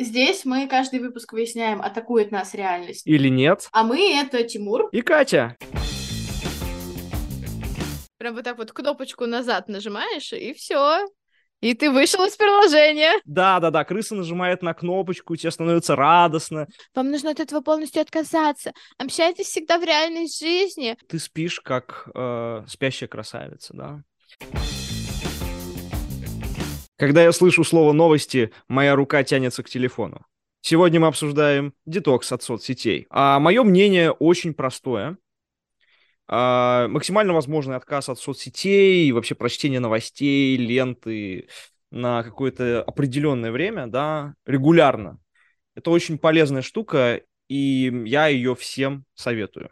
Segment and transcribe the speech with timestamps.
[0.00, 3.04] Здесь мы каждый выпуск выясняем, атакует нас реальность.
[3.04, 3.68] Или нет.
[3.72, 4.88] А мы— это Тимур.
[4.92, 5.56] И Катя.
[8.16, 11.04] Прям вот так вот кнопочку назад нажимаешь, и все.
[11.60, 13.20] И ты вышел из приложения.
[13.24, 16.68] Да, да, да, крыса нажимает на кнопочку, тебе становится радостно.
[16.94, 18.72] Вам нужно от этого полностью отказаться.
[18.98, 20.96] Общайтесь всегда в реальной жизни.
[21.08, 24.02] Ты спишь, как э, спящая красавица, да.
[26.98, 30.26] Когда я слышу слово «новости», моя рука тянется к телефону.
[30.62, 33.06] Сегодня мы обсуждаем детокс от соцсетей.
[33.08, 35.16] А мое мнение очень простое.
[36.26, 41.48] А, максимально возможный отказ от соцсетей, вообще прочтение новостей, ленты
[41.92, 45.20] на какое-то определенное время, да, регулярно.
[45.76, 49.70] Это очень полезная штука, и я ее всем советую.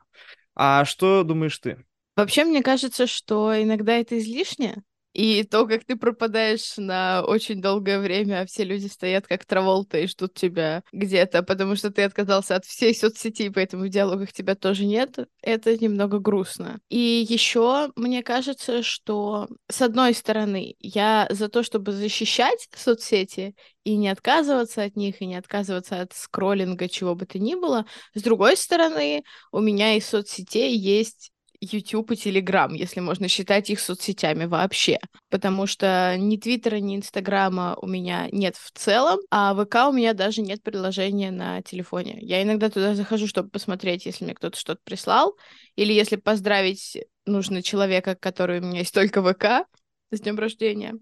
[0.55, 1.85] А что думаешь ты?
[2.15, 4.85] Вообще, мне кажется, что иногда это излишне.
[5.17, 9.97] И то, как ты пропадаешь на очень долгое время, а все люди стоят как Траволта
[9.97, 14.55] и ждут тебя где-то, потому что ты отказался от всей соцсети, поэтому в диалогах тебя
[14.55, 16.81] тоже нет, это немного грустно.
[16.91, 23.97] И еще мне кажется, что с одной стороны, я за то, чтобы защищать соцсети и
[23.97, 27.87] не отказываться от них, и не отказываться от скроллинга, чего бы то ни было.
[28.13, 33.81] С другой стороны, у меня из соцсетей есть YouTube и Telegram, если можно считать их
[33.81, 34.99] соцсетями вообще.
[35.31, 40.15] Потому что ни Твиттера, ни Инстаграма у меня нет в целом, а ВК у меня
[40.15, 42.19] даже нет приложения на телефоне.
[42.21, 45.37] Я иногда туда захожу, чтобы посмотреть, если мне кто-то что-то прислал,
[45.75, 49.69] или если поздравить нужно человека, который у меня есть только ВК
[50.11, 50.95] с днем рождения.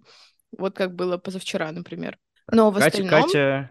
[0.57, 2.19] Вот как было позавчера, например.
[2.51, 3.23] Но в Катя, остальном...
[3.23, 3.71] Катя,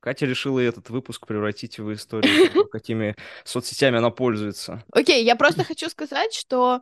[0.00, 4.84] Катя решила этот выпуск превратить в историю, какими соцсетями она пользуется.
[4.92, 6.80] Окей, я просто хочу сказать, что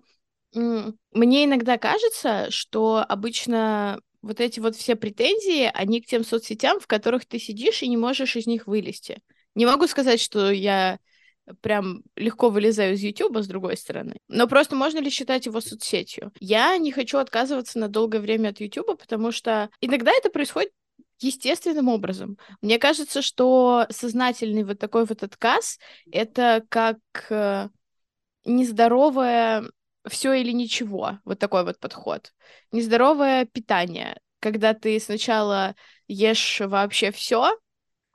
[0.54, 6.86] мне иногда кажется, что обычно вот эти вот все претензии, они к тем соцсетям, в
[6.86, 9.20] которых ты сидишь и не можешь из них вылезти.
[9.54, 10.98] Не могу сказать, что я
[11.60, 14.18] прям легко вылезаю из YouTube, с другой стороны.
[14.28, 16.32] Но просто можно ли считать его соцсетью?
[16.40, 20.72] Я не хочу отказываться на долгое время от YouTube, потому что иногда это происходит
[21.18, 22.38] естественным образом.
[22.62, 25.78] Мне кажется, что сознательный вот такой вот отказ—
[26.12, 26.98] это как
[27.30, 27.68] э,
[28.44, 29.64] нездоровое
[30.06, 32.32] все или ничего, вот такой вот подход.
[32.72, 35.74] Нездоровое питание, когда ты сначала
[36.06, 37.56] ешь вообще все,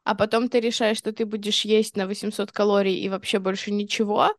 [0.03, 4.33] а потом ты решаешь, что ты будешь есть на 800 калорий и вообще больше ничего,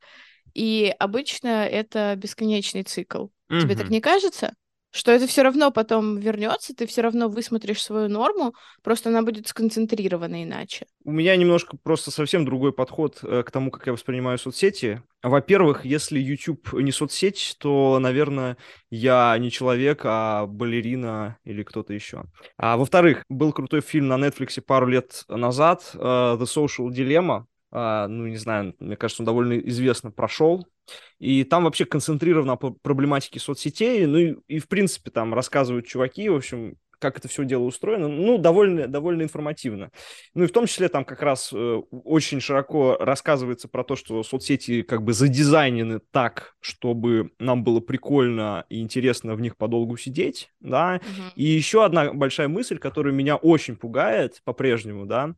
[0.53, 3.27] и обычно это бесконечный цикл.
[3.51, 3.61] Mm-hmm.
[3.61, 4.55] Тебе так не кажется?
[4.95, 9.49] Что это все равно потом вернется, ты все равно высмотришь свою норму, просто она будет
[9.49, 10.87] сконцентрирована иначе.
[11.05, 15.03] У меня немножко просто совсем другой подход э, к тому, как я воспринимаю соцсети.
[15.21, 18.57] Во-первых, если YouTube не соцсеть, то, наверное,
[18.89, 22.25] я не человек, а балерина или кто-то еще.
[22.57, 28.27] А во-вторых, был крутой фильм на Netflix пару лет назад, э, The Social Dilemma, ну,
[28.27, 30.67] не знаю, мне кажется, он довольно известно прошел.
[31.19, 36.29] И там вообще концентрировано по проблематике соцсетей, ну и, и в принципе там рассказывают чуваки,
[36.29, 39.91] в общем, как это все дело устроено, ну, довольно, довольно информативно.
[40.33, 44.23] Ну, и в том числе там как раз э, очень широко рассказывается про то, что
[44.23, 50.51] соцсети как бы задизайнены так, чтобы нам было прикольно и интересно в них подолгу сидеть,
[50.61, 50.97] да.
[50.97, 51.33] Uh-huh.
[51.37, 55.35] И еще одна большая мысль, которая меня очень пугает по-прежнему, да,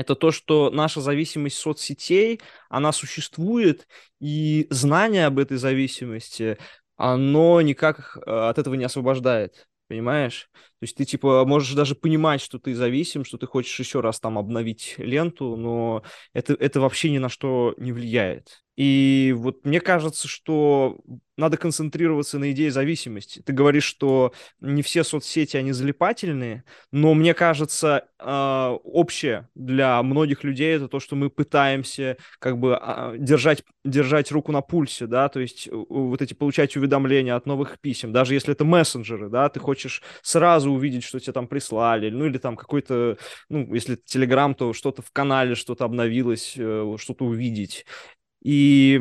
[0.00, 3.86] это то, что наша зависимость соцсетей, она существует,
[4.20, 6.58] и знание об этой зависимости,
[6.96, 10.50] оно никак э, от этого не освобождает, понимаешь?
[10.80, 14.18] То есть ты, типа, можешь даже понимать, что ты зависим, что ты хочешь еще раз
[14.18, 16.02] там обновить ленту, но
[16.32, 18.62] это, это вообще ни на что не влияет.
[18.80, 21.00] И вот мне кажется, что
[21.36, 23.42] надо концентрироваться на идее зависимости.
[23.44, 30.44] Ты говоришь, что не все соцсети, они залипательные, но мне кажется, э, общее для многих
[30.44, 35.28] людей это то, что мы пытаемся как бы э, держать, держать руку на пульсе, да,
[35.28, 39.60] то есть вот эти получать уведомления от новых писем, даже если это мессенджеры, да, ты
[39.60, 44.72] хочешь сразу увидеть, что тебе там прислали, ну или там какой-то, ну, если Телеграм, то
[44.72, 47.86] что-то в канале, что-то обновилось, э, что-то увидеть.
[48.42, 48.98] И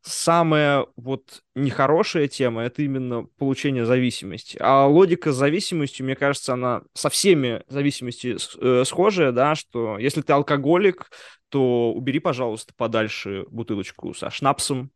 [0.00, 4.56] самая вот нехорошая тема— это именно получение зависимости.
[4.58, 10.22] А логика с зависимостью, мне кажется, она со всеми зависимостями э, схожая, да, что если
[10.22, 11.10] ты алкоголик,
[11.50, 14.90] то убери, пожалуйста, подальше бутылочку со шнапсом.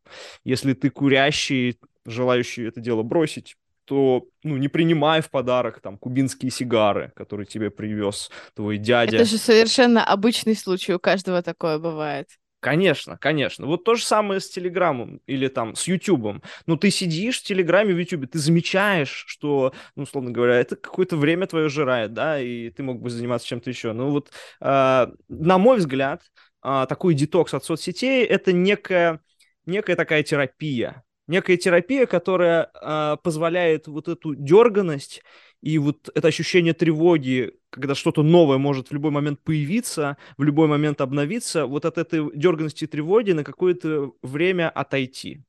[0.44, 6.50] Если ты курящий, желающий это дело бросить, то ну, не принимай в подарок там кубинские
[6.50, 9.16] сигары, которые тебе привез твой дядя.
[9.16, 12.28] Это же совершенно обычный случай, у каждого такое бывает.
[12.64, 13.66] Конечно, конечно.
[13.66, 16.42] Вот то же самое с Телеграмом или там с Ютубом.
[16.64, 21.18] Ну, ты сидишь в Телеграме, в Ютубе, ты замечаешь, что, ну, условно говоря, это какое-то
[21.18, 23.92] время твое жирает, да, и ты мог бы заниматься чем-то еще.
[23.92, 24.30] Ну, вот,
[24.62, 26.22] э, на мой взгляд,
[26.64, 29.20] э, такой детокс от соцсетей— это некая,
[29.66, 31.04] некая такая терапия.
[31.26, 35.22] Некая терапия, которая э, позволяет вот эту дерганность
[35.62, 40.68] и вот это ощущение тревоги, когда что-то новое может в любой момент появиться, в любой
[40.68, 45.42] момент обновиться, вот от этой дерганности и тревоги на какое-то время отойти.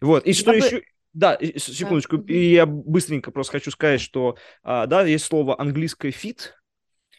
[0.00, 0.56] Вот, и я что бы...
[0.56, 0.82] еще...
[1.12, 2.34] Да, секундочку, да.
[2.34, 6.50] и я быстренько просто хочу сказать, что, а, да, есть слово английское feed,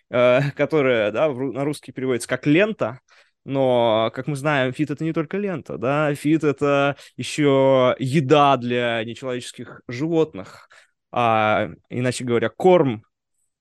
[0.10, 3.00] э, которое, да, на русский переводится как лента,
[3.48, 9.04] но, как мы знаем, фит это не только лента, да, фит это еще еда для
[9.04, 10.70] нечеловеческих животных.
[11.12, 13.04] А, иначе говоря, корм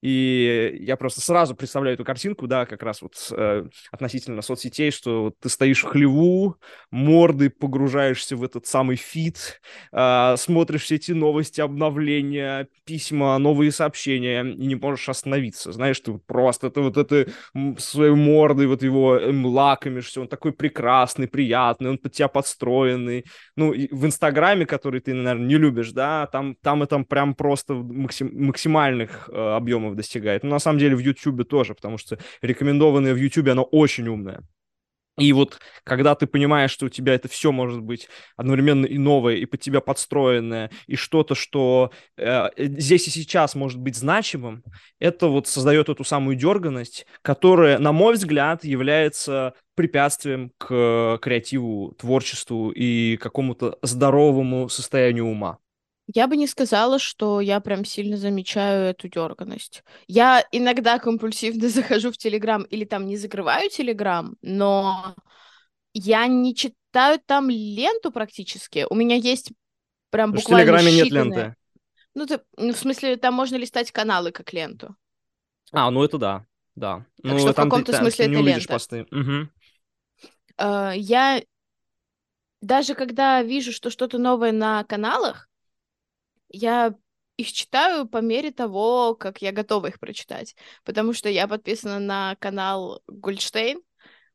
[0.02, 5.25] и я просто сразу представляю эту картинку, да, как раз вот э, относительно соцсетей, что
[5.25, 6.56] вот ты стоишь в хлеву,
[6.90, 9.60] морды погружаешься в этот самый фит,
[9.93, 15.72] э, смотришь все эти новости, обновления, письма, новые сообщения, и не можешь остановиться.
[15.72, 17.31] Знаешь, ты просто это вот это
[17.78, 23.25] своей мордой, вот его эм, лакомишься, он такой прекрасный, приятный, он под тебя подстроенный.
[23.56, 28.31] Ну, в Инстаграме, который ты, наверное, не любишь, да, там, там это прям просто максим,
[28.34, 30.43] максимальных э, объемов объемов достигает.
[30.43, 34.43] Но на самом деле в YouTube тоже, потому что рекомендованное в YouTube, оно очень умное.
[35.19, 38.06] И вот когда ты понимаешь, что у тебя это все может быть
[38.37, 43.81] одновременно и новое, и под тебя подстроенное, и что-то, что э, здесь и сейчас может
[43.81, 44.62] быть значимым,
[44.99, 52.71] это вот создает эту самую дерганность, которая, на мой взгляд, является препятствием к креативу, творчеству
[52.71, 55.56] и какому-то здоровому состоянию ума.
[56.12, 59.82] Я бы не сказала, что я прям сильно замечаю эту дерганность.
[60.06, 65.14] Я иногда компульсивно захожу в Телеграм или там не закрываю Телеграм, но
[65.93, 68.87] я не читаю там ленту практически.
[68.88, 69.53] У меня есть
[70.11, 71.05] прям Потому буквально в Телеграме считанные...
[71.05, 71.56] нет ленты.
[72.14, 74.97] Ну, ты, ну, в смысле, там можно листать каналы как ленту.
[75.73, 77.05] А, ну это да, да.
[77.23, 78.69] Так ну, что в каком-то ты, смысле ты это не лента.
[78.69, 79.06] посты.
[79.11, 79.49] Угу.
[80.59, 81.43] Uh, я
[82.62, 85.49] даже когда вижу, что что-то новое на каналах,
[86.48, 86.94] я
[87.37, 90.56] их читаю по мере того, как я готова их прочитать.
[90.84, 93.81] Потому что я подписана на канал Гульштейн.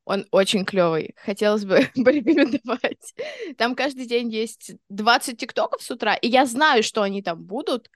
[0.04, 1.14] Он очень клевый.
[1.16, 3.14] Хотелось бы порекомендовать.
[3.56, 7.88] Там каждый день есть 20 тиктоков с утра, и я знаю, что они там будут,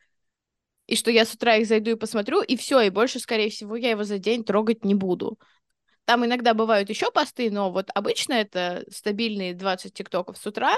[0.86, 3.74] и что я с утра их зайду и посмотрю, и все, и больше, скорее всего,
[3.74, 5.38] я его за день трогать не буду.
[6.04, 10.76] Там иногда бывают еще посты, но вот обычно это стабильные 20 тиктоков с утра.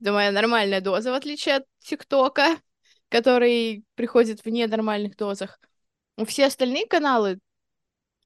[0.00, 2.58] Моя нормальная доза, в отличие от тиктока
[3.08, 5.60] который приходит в ненормальных дозах.
[6.26, 7.38] Все остальные каналы,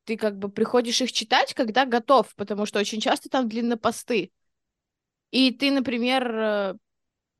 [0.04, 4.32] ты как бы приходишь их читать, когда готов, потому что очень часто там длиннопосты.
[5.30, 6.74] И ты, например, э,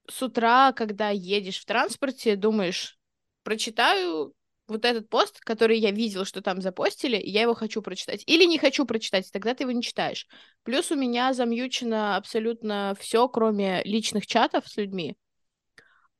[0.09, 2.99] с утра, когда едешь в транспорте, думаешь,
[3.43, 4.35] прочитаю
[4.69, 8.23] вот этот пост, который я видел, что там запостили, я его хочу прочитать.
[8.27, 10.27] Или не хочу прочитать, тогда ты его не читаешь.
[10.63, 15.17] Плюс у меня замьючено абсолютно все, кроме личных чатов с людьми.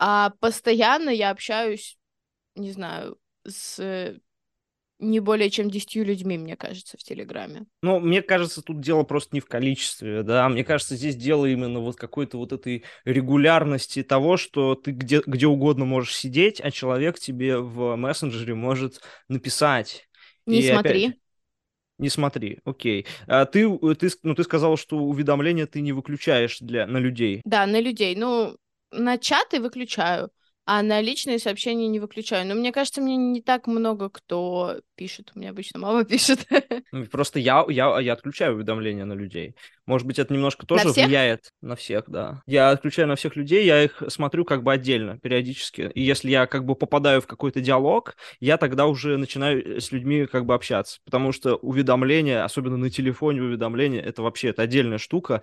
[0.05, 1.97] А постоянно я общаюсь,
[2.57, 4.19] не знаю, с
[4.99, 7.67] не более чем десятью людьми, мне кажется, в Телеграме.
[7.85, 11.79] Ну, мне кажется, тут дело просто не в количестве, да, мне кажется, здесь дело именно
[11.79, 17.21] вот какой-то вот этой регулярности того, что ты где, где угодно можешь сидеть, а человек
[17.21, 20.09] тебе в мессенджере может написать.
[20.47, 21.05] Не И смотри.
[21.05, 21.19] Опять...
[21.99, 23.07] Не смотри, окей.
[23.29, 27.41] А ты, ты, ну, ты сказал, что уведомления ты не выключаешь для, на людей.
[27.45, 28.17] Да, на людей.
[28.17, 28.57] Ну,
[28.93, 30.31] на чаты выключаю,
[30.65, 32.47] а на личные сообщения не выключаю.
[32.47, 35.33] Но мне кажется, мне не так много кто пишет.
[35.35, 36.47] У меня обычно мама пишет.
[36.93, 39.57] Ну, просто я, я, я отключаю уведомления на людей.
[39.87, 42.43] Может быть, это немножко тоже на влияет на всех, да.
[42.47, 45.91] Я отключаю на всех людей, я их смотрю как бы отдельно, периодически.
[45.95, 50.27] И если я как бы попадаю в какой-то диалог, я тогда уже начинаю с людьми
[50.27, 51.01] как бы общаться.
[51.05, 55.43] Потому что уведомления, особенно на телефоне уведомления, это вообще это отдельная штука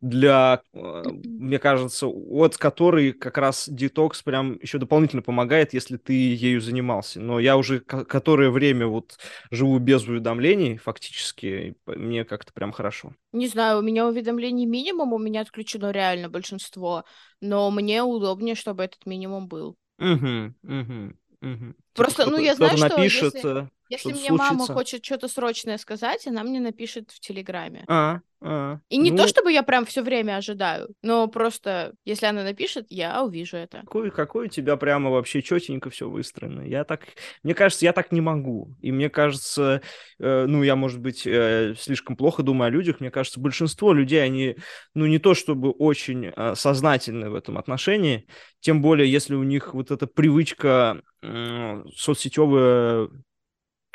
[0.00, 6.12] для, э, мне кажется, от которой как раз детокс прям еще дополнительно помогает, если ты
[6.12, 7.20] ею занимался.
[7.20, 9.18] Но я уже которое время вот
[9.50, 13.14] живу без уведомлений фактически, мне как-то прям хорошо.
[13.32, 17.04] Не знаю, у меня уведомлений минимум, у меня отключено реально большинство,
[17.40, 19.76] но мне удобнее, чтобы этот минимум был.
[19.98, 21.14] Угу, угу.
[21.44, 21.74] Угу.
[21.94, 23.68] Просто, ну, я знаю, что напишет, если...
[23.88, 24.72] Если мне мама случится.
[24.72, 27.84] хочет что-то срочное сказать, она мне напишет в Телеграме.
[27.86, 28.78] А, а.
[28.88, 32.86] И не Ну, то, чтобы я прям все время ожидаю, но просто, если она напишет,
[32.90, 33.80] я увижу это.
[33.80, 36.62] Какой, какой у тебя прямо вообще четенько все выстроено.
[36.62, 37.06] Я так,
[37.42, 38.74] мне кажется, я так не могу.
[38.80, 39.80] И мне кажется,
[40.18, 43.00] э, ну, я, может быть, э, слишком плохо думаю о людях.
[43.00, 44.56] Мне кажется, большинство людей, они,
[44.94, 48.26] ну, не то чтобы очень э, сознательны в этом отношении,
[48.60, 53.08] тем более, если у них вот эта привычка э, соцсетевая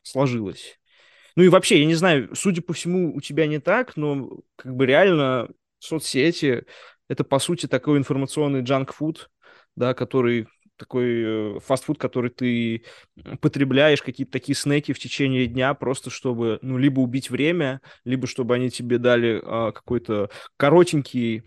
[0.09, 0.79] сложилась.
[1.35, 4.75] Ну и вообще, я не знаю, судя по всему, у тебя не так, но как
[4.75, 5.49] бы реально
[5.79, 6.65] соцсети
[7.07, 9.29] это по сути такой информационный джанк-фуд,
[9.75, 10.47] да, который
[10.79, 12.83] такой э, фастфуд, который ты
[13.41, 18.55] потребляешь, какие-то такие снеки в течение дня, просто чтобы, ну, либо убить время, либо чтобы
[18.55, 21.43] они тебе дали а, какой-то коротенький,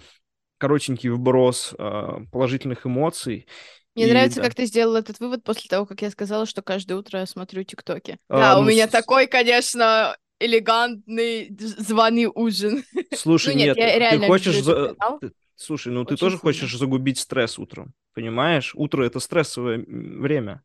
[0.62, 3.48] коротенький вброс а, положительных эмоций.
[3.96, 4.44] Мне И нравится, да.
[4.46, 8.16] как ты сделал этот вывод после того, как я сказала, что каждое утро смотрю ТикТоки.
[8.28, 12.84] А, да, у ну, меня с- такой, конечно, элегантный званый ужин.
[13.12, 14.56] Слушай, Ну нет, нет, я ты реально хочешь...
[14.56, 16.40] люблю этот за- ты- Слушай, ну ты Очень тоже сильно.
[16.40, 18.72] хочешь загубить стресс утром, понимаешь?
[18.76, 20.62] Утро— это стрессовое время.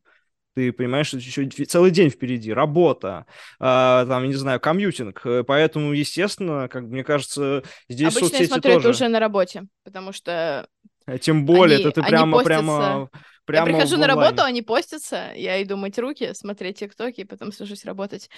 [0.58, 3.28] Ты понимаешь, что еще целый день впереди, работа,
[3.60, 5.22] а, там, не знаю, комьютинг.
[5.24, 8.90] Э, Поэтому, естественно, как мне кажется, здесь Обычно я соцсети смотрю тоже.
[8.90, 10.68] это уже на работе, потому что
[11.06, 12.58] Э, Тем более, они- это ты прямо, постятся.
[12.64, 13.10] прямо,
[13.46, 17.86] прямо я прихожу на работу, они постятся, я иду мыть руки, смотреть ТикТоки, потом сажусь
[17.86, 18.32] работать.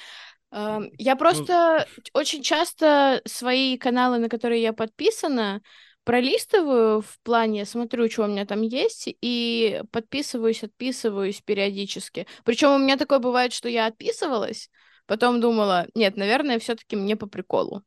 [0.51, 5.61] Я просто очень часто свои каналы, на которые я подписана,
[6.09, 12.25] пролистываю в плане, смотрю, что у меня там есть, и подписываюсь, отписываюсь периодически.
[12.43, 14.71] Причем у меня такое бывает, что я отписывалась,
[15.05, 17.83] потом думала, нет, наверное, все-таки мне по приколу.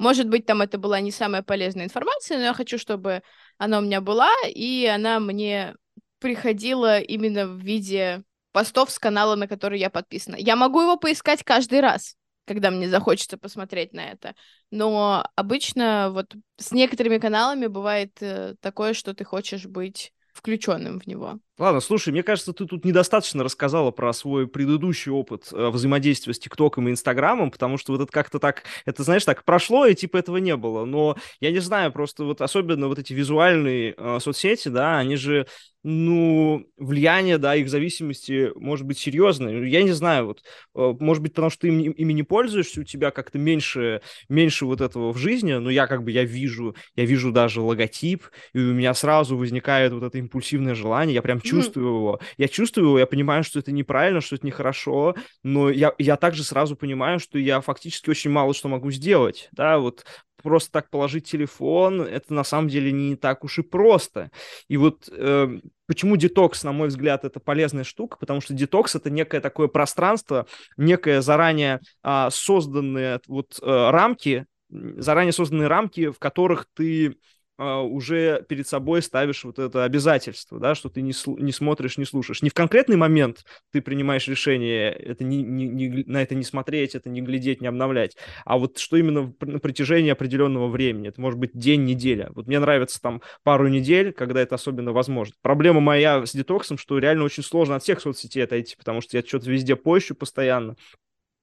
[0.00, 3.22] Может быть, там это была не самая полезная информация, но я хочу, чтобы
[3.56, 5.76] она у меня была, и она мне
[6.18, 10.34] приходила именно в виде постов с канала, на который я подписана.
[10.34, 14.34] Я могу его поискать каждый раз, когда мне захочется посмотреть на это.
[14.70, 21.06] Но обычно вот с некоторыми каналами бывает э, такое, что ты хочешь быть включенным в
[21.06, 21.38] него.
[21.56, 26.38] Ладно, слушай, мне кажется, ты тут недостаточно рассказала про свой предыдущий опыт э, взаимодействия с
[26.40, 30.16] ТикТоком и Инстаграмом, потому что вот это как-то так, это, знаешь, так прошло, и типа
[30.16, 30.84] этого не было.
[30.84, 35.46] Но я не знаю, просто вот особенно вот эти визуальные э, соцсети, да, они же,
[35.84, 39.62] ну, влияние, да, их зависимости может быть серьезное.
[39.64, 40.42] Я не знаю, вот,
[40.74, 44.66] э, может быть, потому что ты им- ими не пользуешься, у тебя как-то меньше, меньше
[44.66, 48.58] вот этого в жизни, но я как бы, я вижу, я вижу даже логотип, и
[48.58, 52.20] у меня сразу возникает вот это импульсивное желание, я прям чувствую его.
[52.36, 56.44] Я чувствую его, я понимаю, что это неправильно, что это нехорошо, но я, я также
[56.44, 60.04] сразу понимаю, что я фактически очень мало что могу сделать, да, вот
[60.44, 64.30] просто так положить телефон, это на самом деле не так уж и просто.
[64.68, 69.08] И вот э, почему детокс, на мой взгляд, это полезная штука, потому что детокс это
[69.08, 70.46] некое такое пространство,
[70.76, 77.16] некое заранее а, созданные вот э, рамки, заранее созданные рамки, в которых ты
[77.58, 82.42] уже перед собой ставишь вот это обязательство, да, что ты не, не смотришь, не слушаешь.
[82.42, 86.94] Не в конкретный момент ты принимаешь решение это не, не- не на это не смотреть,
[86.94, 91.08] это не глядеть, не обновлять, а вот что именно на протяжении определенного времени.
[91.08, 92.30] Это может быть день, неделя.
[92.34, 95.34] Вот мне нравится там пару недель, когда это особенно возможно.
[95.42, 99.22] Проблема моя с детоксом, что реально очень сложно от всех соцсетей отойти, потому что я
[99.24, 100.76] что-то везде пощу постоянно.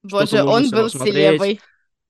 [0.02, 1.14] Боже, он был смотреть.
[1.14, 1.60] селебой.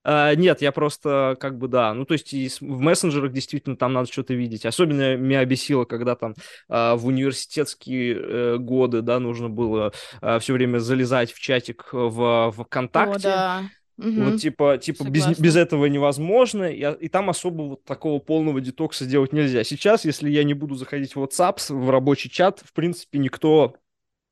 [0.05, 3.93] А, нет, я просто как бы да, ну то есть и в мессенджерах действительно там
[3.93, 4.67] надо что-то видеть.
[4.67, 6.35] Особенно меня бесило, когда там
[6.69, 9.93] а, в университетские э, годы, да, нужно было
[10.41, 13.23] все время залезать в чатик в О, ВКонтакте.
[13.23, 13.63] да.
[13.99, 14.31] И Мгм.
[14.31, 15.43] Вот типа, типа без, Согласна.
[15.43, 19.63] без этого невозможно, и, и там особо вот такого полного детокса делать нельзя.
[19.65, 23.77] Сейчас, если я не буду заходить в WhatsApp, в рабочий чат, в принципе, никто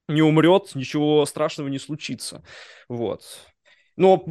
[0.08, 2.42] не умрет, ничего страшного не случится.
[2.88, 3.22] Вот.
[3.96, 4.24] Но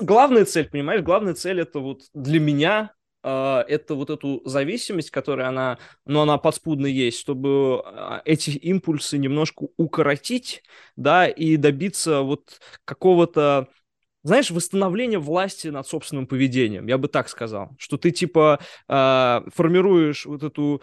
[0.00, 2.92] главная цель, понимаешь, главная цель это вот для меня
[3.24, 9.16] а, это вот эту зависимость, которая она, ну, она подспудно есть, чтобы а, эти импульсы
[9.16, 10.62] немножко укоротить,
[10.94, 13.68] да, и добиться вот какого-то
[14.22, 20.24] знаешь, восстановление власти над собственным поведением, я бы так сказал, что ты типа э, формируешь
[20.24, 20.80] вот эту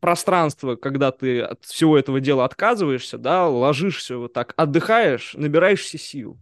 [0.00, 6.40] пространство, когда ты от всего этого дела отказываешься, да, ложишься вот так, отдыхаешь, набираешься сил.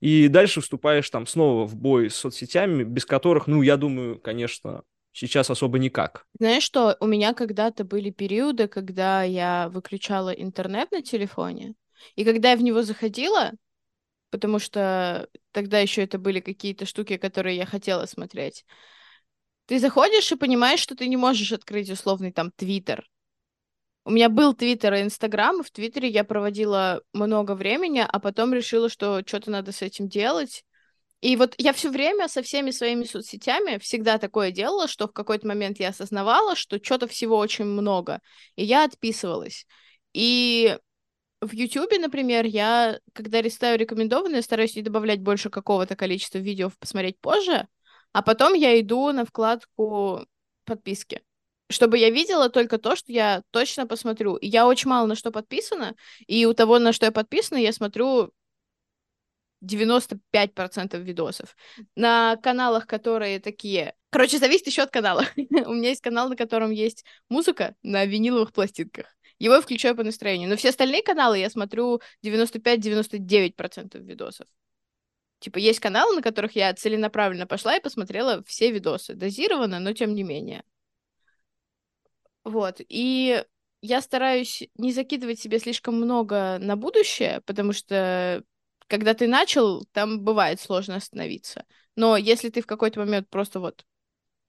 [0.00, 4.82] И дальше вступаешь там снова в бой с соцсетями, без которых, ну, я думаю, конечно,
[5.12, 6.26] сейчас особо никак.
[6.38, 11.74] Знаешь что, у меня когда-то были периоды, когда я выключала интернет на телефоне,
[12.14, 13.52] и когда я в него заходила,
[14.30, 18.66] потому что тогда еще это были какие-то штуки, которые я хотела смотреть,
[19.66, 23.08] ты заходишь и понимаешь, что ты не можешь открыть условный там Твиттер.
[24.06, 28.54] У меня был Твиттер и Инстаграм, и в Твиттере я проводила много времени, а потом
[28.54, 30.64] решила, что что-то надо с этим делать.
[31.22, 35.48] И вот я все время со всеми своими соцсетями всегда такое делала, что в какой-то
[35.48, 38.20] момент я осознавала, что что-то всего очень много,
[38.54, 39.66] и я отписывалась.
[40.12, 40.78] И
[41.40, 47.18] в Ютубе, например, я, когда листаю рекомендованные, стараюсь не добавлять больше какого-то количества видео посмотреть
[47.18, 47.66] позже,
[48.12, 50.24] а потом я иду на вкладку
[50.64, 51.25] подписки
[51.68, 54.38] чтобы я видела только то, что я точно посмотрю.
[54.40, 55.94] Я очень мало на что подписана,
[56.26, 58.32] и у того, на что я подписана, я смотрю
[59.64, 61.56] 95% видосов.
[61.94, 63.94] На каналах, которые такие...
[64.10, 65.24] Короче, зависит еще от канала.
[65.36, 69.06] У меня есть канал, на котором есть музыка на виниловых пластинках.
[69.38, 70.48] Его я включаю по настроению.
[70.48, 74.46] Но все остальные каналы я смотрю 95-99% видосов.
[75.40, 79.14] Типа, есть каналы, на которых я целенаправленно пошла и посмотрела все видосы.
[79.14, 80.62] Дозированно, но тем не менее.
[82.46, 82.80] Вот.
[82.88, 83.44] И
[83.82, 88.44] я стараюсь не закидывать себе слишком много на будущее, потому что
[88.86, 91.64] когда ты начал, там бывает сложно остановиться.
[91.96, 93.84] Но если ты в какой-то момент просто вот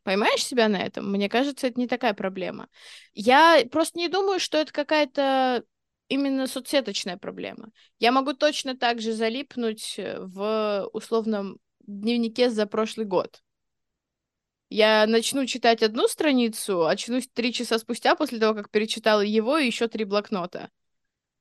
[0.04, 2.70] поймаешь себя на этом, мне кажется, это не такая проблема.
[3.16, 5.64] Я просто не думаю, что это какая-то
[6.08, 7.72] именно соцсеточная проблема.
[7.98, 13.42] Я могу точно так же залипнуть в условном дневнике за прошлый год.
[14.70, 19.66] Я начну читать одну страницу, очнусь три часа спустя после того, как перечитала его и
[19.66, 20.70] еще три блокнота.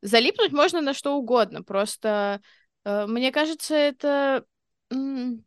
[0.02, 2.40] Залипнуть можно на что угодно, просто
[2.84, 4.44] э, мне кажется, это
[4.90, 5.44] м-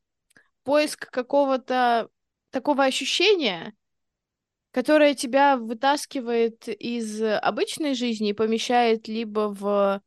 [0.63, 2.09] поиск какого-то
[2.51, 3.73] такого ощущения,
[4.71, 10.01] которое тебя вытаскивает из обычной жизни и помещает либо в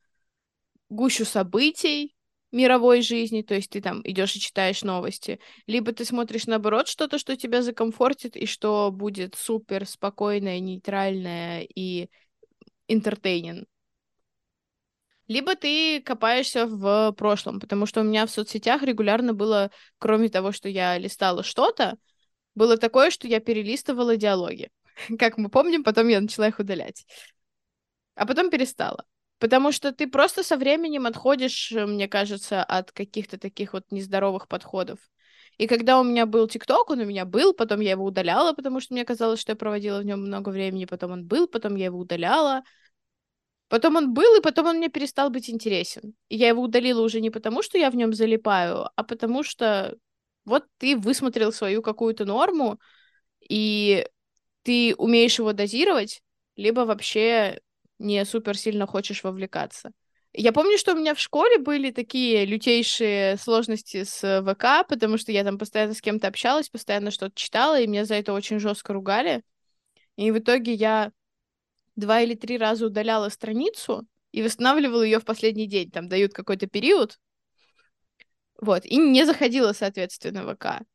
[0.91, 2.15] гущу событий,
[2.53, 7.19] мировой жизни, то есть ты там идешь и читаешь новости, либо ты смотришь наоборот что-то,
[7.19, 12.09] что тебя закомфортит и что будет супер спокойное, нейтральное и
[12.89, 13.65] entertaining.
[15.29, 20.53] Либо ты копаешься в прошлом, потому что у меня в соцсетях регулярно было, кроме того,
[20.53, 21.97] что я листала что-то,
[22.55, 24.71] было такое, что я перелистывала диалоги.
[25.19, 27.07] Как мы помним, потом я начала их удалять.
[28.15, 29.07] А потом перестала.
[29.43, 34.47] Потому что ты просто со временем отходишь, э, мне кажется, от каких-то таких вот нездоровых
[34.47, 35.01] подходов.
[35.59, 38.79] И когда у меня был ТикТок, он у меня был, потом я его удаляла, потому
[38.79, 41.87] что мне казалось, что я проводила в нем много времени, потом он был, потом я
[41.87, 42.63] его удаляла.
[43.67, 46.15] Потом он был, и потом он мне перестал быть интересен.
[46.29, 49.97] И я его удалила уже не потому, что я в нем залипаю, а потому что
[50.45, 52.79] вот ты высмотрел свою какую-то норму,
[53.41, 54.07] и
[54.63, 56.23] ты умеешь его дозировать,
[56.55, 57.61] либо вообще
[58.03, 59.93] не супер сильно хочешь вовлекаться.
[60.35, 65.31] Я помню, что у меня в школе были такие лютейшие сложности с ВК, потому что
[65.31, 68.95] я там постоянно с кем-то общалась, постоянно что-то читала, и меня за это очень жестко
[68.95, 69.43] ругали.
[70.17, 71.13] И в итоге я
[71.97, 75.91] два или три раза удаляла страницу и восстанавливала ее в последний день.
[75.91, 77.19] Там дают какой-то период.
[78.59, 80.87] Вот, и не заходила, соответственно, в ВК.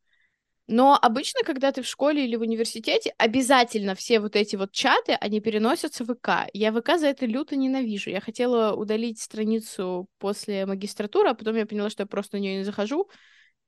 [0.68, 5.14] Но обычно, когда ты в школе или в университете, обязательно все вот эти вот чаты,
[5.14, 6.50] они переносятся в ВК.
[6.52, 8.10] Я ВК за это люто ненавижу.
[8.10, 12.58] Я хотела удалить страницу после магистратуры, а потом я поняла, что я просто на нее
[12.58, 13.10] не захожу.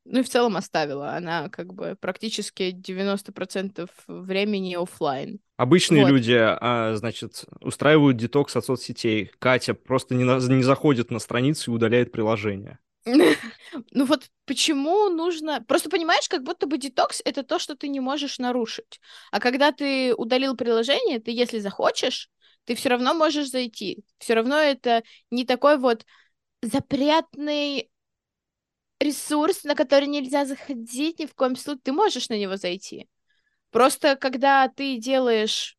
[0.04, 1.14] Ну и в целом оставила.
[1.14, 5.40] Она как бы практически 90% времени офлайн.
[5.56, 6.10] Обычные вот.
[6.10, 9.32] люди, а, значит, устраивают детокс от соцсетей.
[9.40, 12.80] Катя просто не, на, не заходит на страницу и удаляет приложение.
[13.06, 15.64] Ну вот почему нужно...
[15.64, 19.00] Просто понимаешь, как будто бы детокс— это то, что ты не можешь нарушить.
[19.32, 22.30] А когда ты удалил приложение, ты, если захочешь,
[22.66, 24.04] ты все равно можешь зайти.
[24.20, 26.06] Все равно это не такой вот
[26.62, 27.90] запретный
[29.00, 31.82] ресурс, на который нельзя заходить ни в коем случае.
[31.84, 33.08] Ты можешь на него зайти.
[33.72, 35.78] Просто когда ты делаешь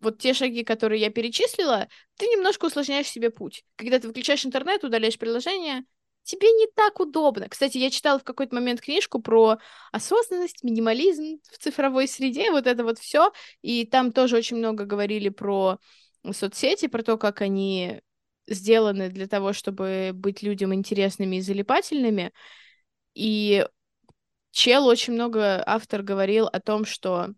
[0.00, 3.64] вот те шаги, которые я перечислила, ты немножко усложняешь себе путь.
[3.76, 5.84] Когда ты выключаешь интернет, удаляешь приложение,
[6.22, 7.48] тебе не так удобно.
[7.48, 9.58] Кстати, я читала в какой-то момент книжку про
[9.90, 13.32] осознанность, минимализм в цифровой среде, вот это вот все,
[13.62, 15.78] и там тоже очень много говорили про
[16.30, 18.00] соцсети, про то, как они
[18.46, 22.32] сделаны для того, чтобы быть людям интересными и залипательными.
[23.14, 23.66] И
[24.52, 27.30] чел очень много автор говорил о том, что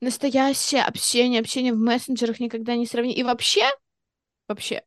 [0.00, 3.18] настоящее общение, общение в мессенджерах никогда не сравнить.
[3.18, 3.68] И вообще,
[4.48, 4.82] вообще,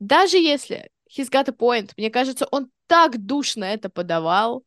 [0.00, 1.92] даже если he's got a point.
[1.96, 4.64] Мне кажется, он так душно это подавал.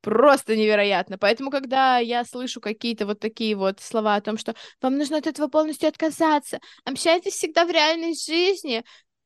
[0.00, 1.18] Просто невероятно.
[1.18, 5.26] Поэтому, когда я слышу какие-то вот такие вот слова о том, что вам нужно от
[5.26, 8.82] этого полностью отказаться, общайтесь всегда в реальной жизни,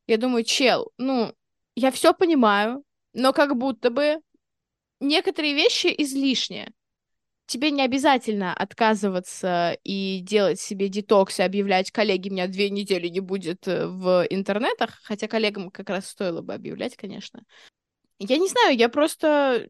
[0.08, 1.32] я думаю, чел, ну,
[1.76, 2.82] я все понимаю,
[3.12, 4.18] но как будто бы
[4.98, 6.72] некоторые вещи излишние.
[7.46, 13.20] Тебе не обязательно отказываться и делать себе детокс и объявлять, коллеги, меня две недели не
[13.20, 17.42] будет э, в интернетах, хотя коллегам как раз стоило бы объявлять, конечно.
[18.18, 19.68] Я не знаю, я просто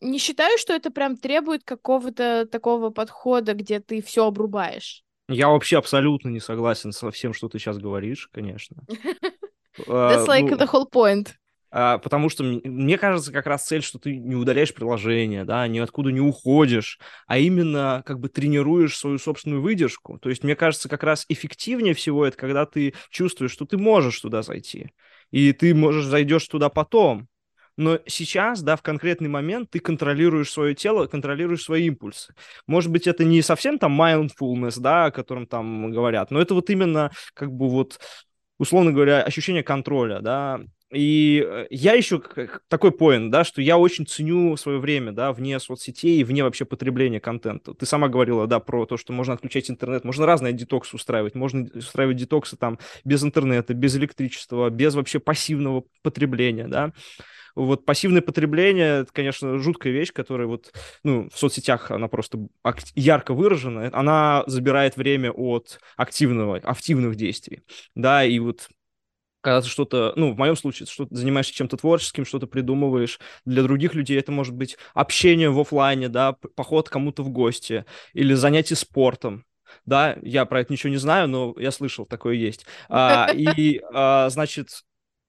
[0.00, 5.02] не считаю, что это прям требует какого-то такого подхода, где ты все обрубаешь.
[5.28, 8.82] Я вообще абсолютно не согласен со всем, что ты сейчас говоришь, конечно.
[9.86, 11.34] That's like ну, the whole point.
[11.70, 15.78] А, потому что мне кажется, как раз цель, что ты не удаляешь приложение, да, ни
[15.78, 20.18] откуда не уходишь, а именно как бы тренируешь свою собственную выдержку.
[20.18, 24.18] То есть мне кажется, как раз эффективнее всего это, когда ты чувствуешь, что ты можешь
[24.20, 24.92] туда зайти,
[25.30, 27.28] и ты можешь зайдешь туда потом.
[27.76, 32.34] Но сейчас, да, в конкретный момент ты контролируешь свое тело, контролируешь свои импульсы.
[32.66, 36.70] Может быть, это не совсем там mindfulness, да, о котором там говорят, но это вот
[36.70, 38.00] именно как бы вот
[38.58, 42.22] условно говоря, ощущение контроля, да, и э, я еще
[42.68, 46.64] такой поинт, да, что я очень ценю свое время, да, вне соцсетей и вне вообще
[46.64, 47.74] потребления контента.
[47.74, 51.68] Ты сама говорила, да, про то, что можно отключать интернет, можно разные детоксы устраивать, можно
[51.74, 56.92] устраивать детоксы там без интернета, без электричества, без вообще пассивного потребления, да.
[57.54, 60.72] Вот пассивное потребление, это, конечно, жуткая вещь, которая вот,
[61.02, 62.38] ну, в соцсетях она просто
[62.94, 67.62] ярко выражена, она забирает время от активного, активных действий,
[67.96, 68.68] да, и вот
[69.40, 73.20] когда ты что-то, ну, в моем случае, что ты занимаешься чем-то творческим, что-то придумываешь.
[73.44, 78.34] Для других людей это может быть общение в офлайне, да, поход кому-то в гости или
[78.34, 79.44] занятие спортом.
[79.84, 82.66] Да, я про это ничего не знаю, но я слышал, такое есть.
[82.88, 84.68] А, и, а, значит,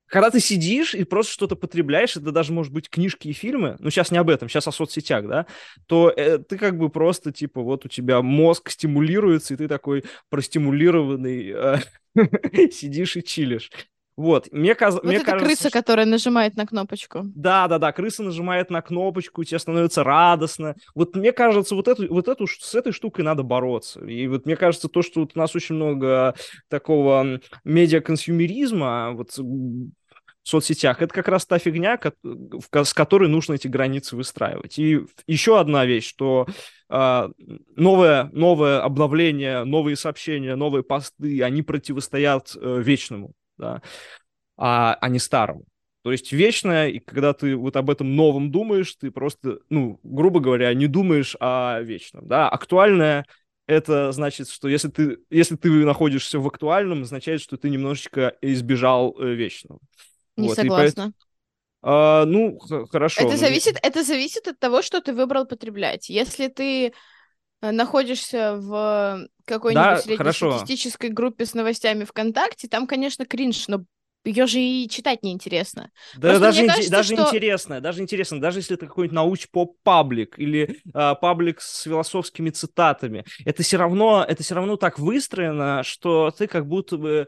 [0.10, 3.89] когда ты сидишь и просто что-то потребляешь, это даже может быть книжки и фильмы, ну
[3.89, 5.45] сейчас не об этом, сейчас о соцсетях, да,
[5.86, 10.04] то э, ты как бы просто, типа, вот у тебя мозг стимулируется, и ты такой
[10.30, 11.78] простимулированный э,
[12.72, 13.69] сидишь и чилишь.
[14.20, 14.96] Вот, мне, каз...
[14.96, 15.46] вот мне это кажется...
[15.46, 17.22] крыса, которая нажимает на кнопочку.
[17.24, 20.76] Да, да, да, крыса нажимает на кнопочку, тебе становится радостно.
[20.94, 24.04] Вот мне кажется, вот, эту, вот эту, с этой штукой надо бороться.
[24.04, 26.36] И вот мне кажется, то, что вот у нас очень много
[26.68, 29.90] такого медиаконсюмеризма, вот в
[30.44, 31.98] соцсетях, это как раз та фигня,
[32.74, 34.78] с которой нужно эти границы выстраивать.
[34.80, 36.46] И еще одна вещь, что
[36.92, 37.32] Uh,
[37.76, 43.82] новое, новое обновление, новые сообщения, новые посты, они противостоят uh, вечному да,
[44.58, 45.65] а, а не старому.
[46.02, 50.39] То есть вечное, и когда ты вот об этом новом думаешь, ты просто, ну, грубо
[50.39, 52.50] говоря, не думаешь о вечном, да.
[52.50, 53.26] Актуальное—
[53.67, 59.15] это значит, что если ты, если ты находишься в актуальном, означает, что ты немножечко избежал
[59.19, 59.80] э, вечного.
[60.38, 61.12] Не вот, согласна.
[61.82, 63.22] А, ну, хорошо.
[63.22, 66.10] Это зависит, это зависит от того, что ты выбрал потреблять.
[66.10, 66.93] Если ты
[67.62, 73.84] находишься в какой-нибудь да, среднестатистической группе с новостями ВКонтакте, там, конечно, кринж, но
[74.26, 75.91] ее же и читать неинтересно.
[76.15, 77.24] Да, Просто даже, кажется, даже что...
[77.24, 83.63] интересно, даже интересно, даже если это какой-нибудь науч-поп-паблик или э, паблик с философскими цитатами, это
[83.63, 87.28] все равно, это все равно так выстроено, что ты как будто бы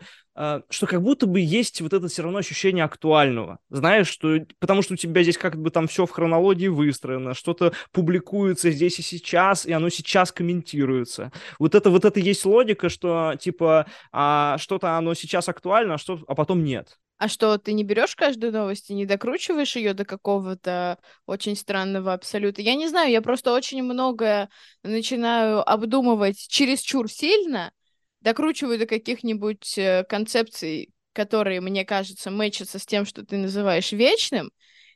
[0.69, 3.59] что как будто бы есть вот это все равно ощущение актуального.
[3.69, 7.73] Знаешь, что потому что у тебя здесь как бы там все в хронологии выстроено, что-то
[7.91, 11.31] публикуется здесь и сейчас, и оно сейчас комментируется.
[11.59, 16.19] Вот это вот это есть логика, что типа а, что-то оно сейчас актуально, а что,
[16.27, 16.97] а потом нет.
[17.21, 22.13] А что, ты не берешь каждую новость и не докручиваешь ее до какого-то очень странного
[22.13, 22.63] абсолюта?
[22.63, 24.49] Я не знаю, я просто очень многое
[24.81, 27.71] начинаю обдумывать чересчур сильно,
[28.21, 34.51] докручиваю до каких-нибудь э, концепций, которые, мне кажется, мэчатся с тем, что ты называешь вечным.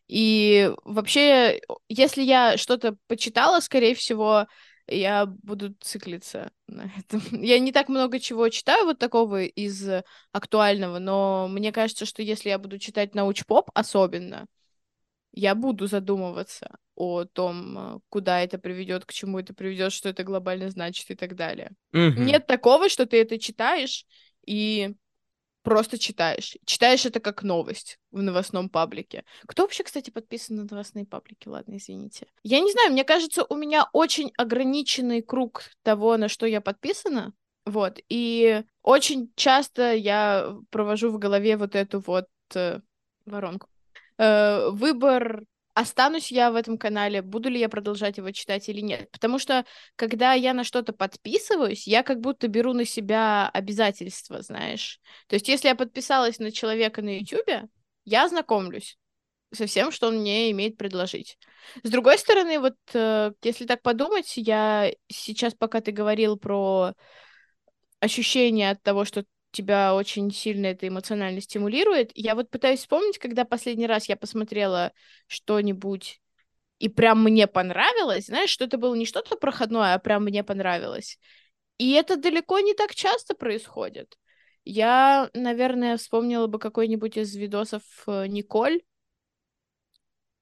[0.07, 4.47] И вообще, если я что-то почитала, скорее всего,
[4.87, 7.21] я буду циклиться на этом.
[7.43, 9.89] Я не так много чего читаю вот такого из
[10.31, 14.45] актуального, но мне кажется, что если я буду читать науч-поп особенно,
[15.35, 20.69] я буду задумываться о том, куда это приведет, к чему это приведет, что это глобально
[20.69, 21.71] значит и так далее.
[21.93, 22.19] Mm-hmm.
[22.19, 24.05] Нет такого, что ты это читаешь
[24.45, 24.95] и
[25.61, 26.55] просто читаешь.
[26.65, 29.25] Читаешь это как новость в новостном паблике.
[29.45, 31.49] Кто вообще, кстати, подписан на новостные паблики?
[31.49, 32.27] Ладно, извините.
[32.43, 37.33] Я не знаю, мне кажется, у меня очень ограниченный круг того, на что я подписана.
[37.65, 42.79] Вот, и очень часто я провожу в голове вот эту вот э,
[43.25, 43.67] воронку
[44.17, 45.43] э, выбор
[45.75, 49.11] останусь я в этом канале, буду ли я продолжать его читать или нет.
[49.11, 49.65] Потому что,
[49.97, 54.99] когда я на что-то подписываюсь, я как будто беру на себя обязательства, знаешь.
[55.27, 57.69] То есть, если я подписалась на человека на YouTube,
[58.05, 58.97] я знакомлюсь
[59.53, 61.37] со всем, что он мне имеет предложить.
[61.83, 66.93] С другой стороны, вот э, если так подумать, я сейчас, пока ты говорил про
[67.99, 69.25] ощущение от того, что
[69.55, 72.11] тебя очень сильно это эмоционально стимулирует.
[72.15, 74.91] Я вот пытаюсь вспомнить, когда последний раз я посмотрела
[75.27, 76.21] что-нибудь
[76.79, 81.19] и прям мне понравилось, знаешь, что это было не что-то проходное, а прям мне понравилось.
[81.77, 84.17] И это далеко не так часто происходит.
[84.65, 88.81] Я, наверное, вспомнила бы какой-нибудь из видосов э, Николь.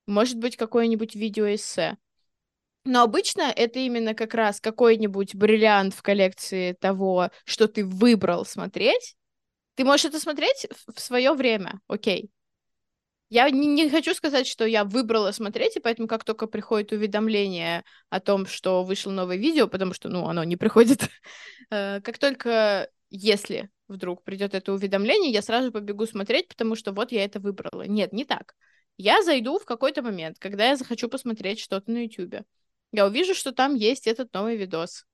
[0.08, 1.98] Может быть, какое-нибудь видеоэссе.
[2.86, 9.16] Но обычно это именно как раз какой-нибудь бриллиант в коллекции того, что ты выбрал смотреть.
[9.76, 12.30] Ты можешь это смотреть в свое время, окей.
[13.30, 17.84] Я не, не хочу сказать, что я выбрала смотреть, и поэтому как только приходит уведомление
[18.10, 21.10] о том, что вышло новое видео, потому что, ну, оно не приходит,
[21.72, 27.12] э, как только, если вдруг придет это уведомление, я сразу побегу смотреть, потому что вот
[27.12, 27.84] я это выбрала.
[27.88, 28.54] Нет, не так.
[28.98, 32.46] Я зайду в какой-то момент, когда я захочу посмотреть что-то на YouTube
[32.94, 35.06] я увижу, что там есть этот новый видос.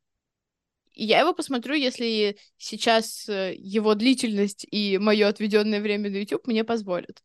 [0.94, 6.46] И я его посмотрю, если сейчас э, его длительность и мое отведенное время на YouTube
[6.46, 7.24] мне позволят.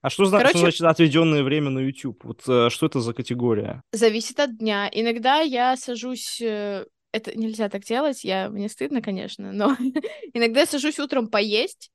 [0.00, 2.24] А что, Короче, что значит отведенное время на YouTube?
[2.24, 3.82] Вот э, что это за категория?
[3.92, 4.88] Зависит от дня.
[4.90, 6.40] Иногда я сажусь.
[6.40, 9.76] Э, это нельзя так делать, я мне стыдно, конечно, но
[10.32, 11.90] иногда я сажусь утром поесть,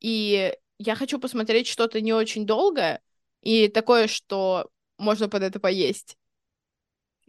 [0.00, 3.02] и я хочу посмотреть что-то не очень долгое,
[3.42, 6.16] и такое, что можно под это поесть.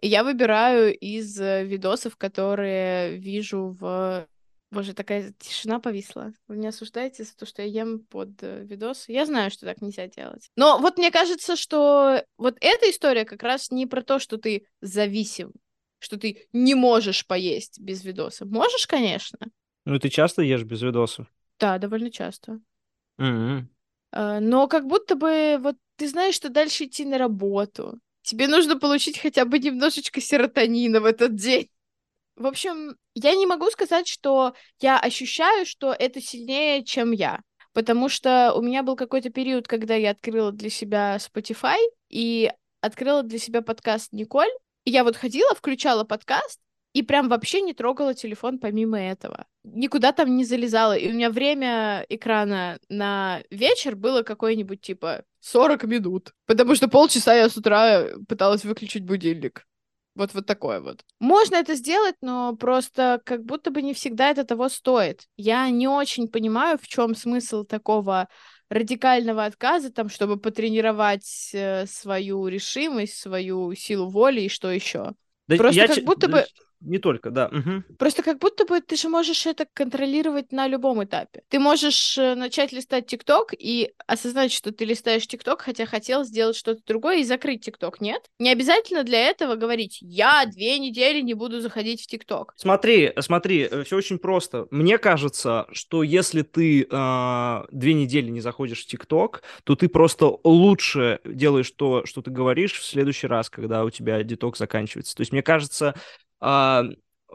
[0.01, 4.27] И я выбираю из э, видосов, которые вижу в...
[4.71, 6.33] Боже, такая тишина повисла.
[6.47, 9.07] Вы меня осуждаете за то, что я ем под э, видос?
[9.07, 10.49] Я знаю, что так нельзя делать.
[10.55, 14.67] Но вот мне кажется, что вот эта история как раз не про то, что ты
[14.81, 15.53] зависим,
[15.99, 18.45] что ты не можешь поесть без видоса.
[18.45, 19.39] Можешь, конечно.
[19.85, 21.27] Ну, ты часто ешь без видосов?
[21.59, 22.59] Да, довольно часто.
[23.19, 23.61] Mm-hmm.
[24.11, 29.19] Но как будто бы вот ты знаешь, что дальше идти на работу, Тебе нужно получить
[29.19, 31.69] хотя бы немножечко серотонина в этот день.
[32.35, 37.41] В общем, я не могу сказать, что я ощущаю, что это сильнее, чем я.
[37.71, 41.77] Потому что у меня был какой-то период, когда я открыла для себя Spotify
[42.09, 44.49] и открыла для себя подкаст Николь.
[44.85, 46.59] И я вот ходила, включала подкаст,
[46.93, 49.45] и прям вообще не трогала телефон помимо этого.
[49.73, 50.95] Никуда там не залезала.
[50.95, 56.33] И у меня время экрана на вечер было какое-нибудь типа 40 минут.
[56.45, 59.65] Потому что полчаса я с утра пыталась выключить будильник.
[60.15, 61.03] Вот, вот такое вот.
[61.19, 65.27] Можно это сделать, но просто как будто бы не всегда это того стоит.
[65.35, 68.29] Я не очень понимаю, в чем смысл такого
[68.69, 75.13] радикального отказа, там, чтобы потренировать э, свою решимость, свою силу воли и что еще.
[75.47, 76.01] Да Просто я как ч...
[76.01, 76.45] будто бы
[76.85, 77.47] не только, да.
[77.47, 77.95] Угу.
[77.97, 81.43] Просто как будто бы ты же можешь это контролировать на любом этапе.
[81.49, 86.55] Ты можешь э, начать листать ТикТок и осознать, что ты листаешь ТикТок, хотя хотел сделать
[86.55, 88.21] что-то другое и закрыть ТикТок, нет?
[88.39, 92.53] Не обязательно для этого говорить, я две недели не буду заходить в ТикТок.
[92.55, 94.67] Смотри, смотри, э, все очень просто.
[94.71, 100.37] Мне кажется, что если ты э, две недели не заходишь в ТикТок, то ты просто
[100.43, 105.15] лучше делаешь то, что ты говоришь в следующий раз, когда у тебя деток заканчивается.
[105.15, 105.95] То есть мне кажется,
[106.41, 106.83] а,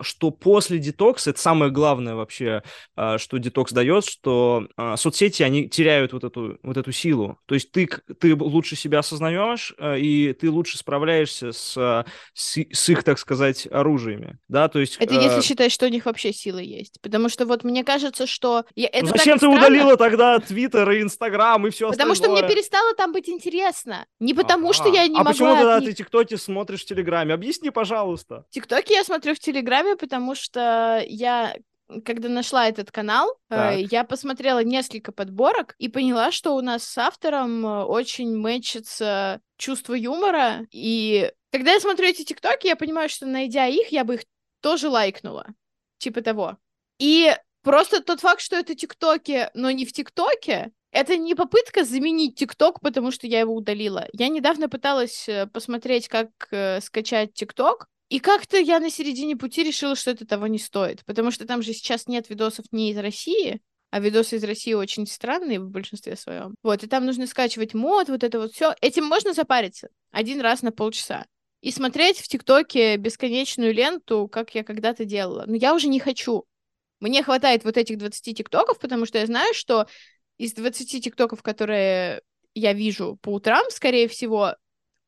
[0.02, 2.62] что после детокса, это самое главное вообще,
[2.96, 7.38] а, что детокс дает, что а, соцсети, они теряют вот эту, вот эту силу.
[7.46, 13.04] То есть ты, ты лучше себя осознаешь, и ты лучше справляешься с, с, с их,
[13.04, 14.96] так сказать, оружиями, да, то есть...
[14.98, 18.64] Это если считать, что у них вообще силы есть, потому что вот мне кажется, что...
[18.74, 19.56] Я, это ну, зачем ты странно.
[19.56, 22.38] удалила тогда Твиттер и Инстаграм и все Потому остальное?
[22.38, 25.30] что мне перестало там быть интересно, не потому а, что я не а могла...
[25.30, 25.90] А почему тогда них...
[25.90, 27.34] ты ТикТоки смотришь в Телеграме?
[27.34, 28.44] Объясни, пожалуйста.
[28.50, 31.54] ТикТоки я смотрю в Телеграме, потому что я
[32.04, 33.78] когда нашла этот канал, э, так.
[33.78, 39.94] я посмотрела несколько подборок и поняла, что у нас с автором э, очень мэчится чувство
[39.94, 40.66] юмора.
[40.70, 44.24] И когда я смотрю эти тиктоки, я понимаю, что найдя их, я бы их
[44.60, 45.46] тоже лайкнула.
[45.98, 46.58] Типа того.
[46.98, 52.36] И просто тот факт, что это тиктоки, но не в тиктоке, это не попытка заменить
[52.36, 54.08] ТикТок, потому что я его удалила.
[54.12, 59.62] Я недавно пыталась э, посмотреть, как э, скачать ТикТок, и как-то я на середине пути
[59.62, 62.98] решила, что это того не стоит, потому что там же сейчас нет видосов не из
[62.98, 66.56] России, а видосы из России очень странные в большинстве своем.
[66.64, 68.74] Вот, и там нужно скачивать мод, вот это вот все.
[68.80, 71.24] Этим можно запариться один раз на полчаса
[71.60, 75.44] и смотреть в ТикТоке бесконечную ленту, как я когда-то делала.
[75.46, 76.44] Но я уже не хочу.
[76.98, 79.86] Мне хватает вот этих 20 ТикТоков, потому что я знаю, что
[80.36, 82.22] из 20 ТикТоков, которые
[82.54, 84.56] я вижу по утрам, скорее всего,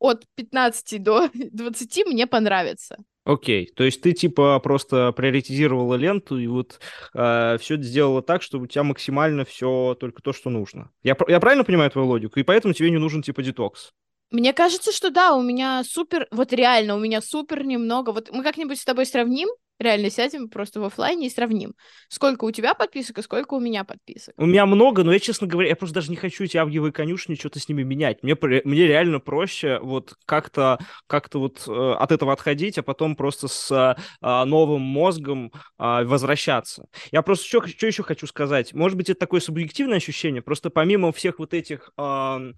[0.03, 2.97] от 15 до 20 мне понравится.
[3.25, 3.75] Окей, okay.
[3.75, 6.81] то есть ты типа просто приоритизировала ленту и вот
[7.15, 10.91] э, все сделала так, чтобы у тебя максимально все только то, что нужно.
[11.05, 12.41] Я, я правильно понимаю твою логику?
[12.41, 13.93] И поэтому тебе не нужен типа детокс?
[14.33, 18.11] Мне кажется, что да, у меня супер, вот реально, у меня супер немного.
[18.11, 19.49] Вот мы как-нибудь с тобой сравним
[19.83, 21.75] Реально сядем просто в оффлайне и сравним.
[22.09, 24.33] Сколько у тебя подписок и сколько у меня подписок.
[24.37, 27.35] У меня много, но я, честно говоря, я просто даже не хочу эти авгиевые конюшни
[27.35, 28.23] что-то с ними менять.
[28.23, 33.49] Мне, мне реально проще вот как-то как вот э, от этого отходить, а потом просто
[33.49, 36.85] с э, новым мозгом э, возвращаться.
[37.11, 38.73] Я просто что, что еще хочу сказать.
[38.75, 41.91] Может быть, это такое субъективное ощущение, просто помимо всех вот этих...
[41.99, 42.53] Э,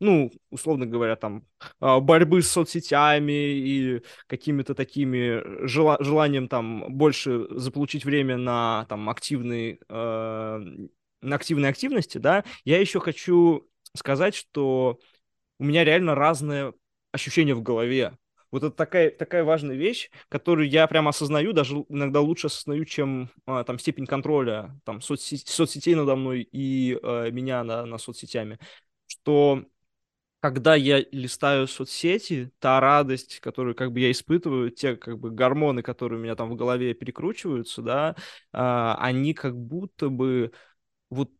[0.00, 1.44] ну, условно говоря, там,
[1.80, 9.08] а, борьбы с соцсетями и какими-то такими жела желанием там больше заполучить время на там
[9.10, 10.60] активные, э,
[11.20, 15.00] на активной активности, да, я еще хочу сказать, что
[15.58, 16.74] у меня реально разное
[17.12, 18.16] ощущение в голове.
[18.50, 23.30] Вот это такая, такая важная вещь, которую я прямо осознаю, даже иногда лучше осознаю, чем
[23.44, 28.58] а, там степень контроля там, соцсетей, соцсетей надо мной и э, меня на, на соцсетями,
[29.06, 29.64] что
[30.40, 35.82] когда я листаю соцсети, та радость, которую как бы я испытываю, те как бы гормоны,
[35.82, 38.16] которые у меня там в голове перекручиваются, да,
[38.52, 40.52] а, они как будто бы
[41.10, 41.30] вот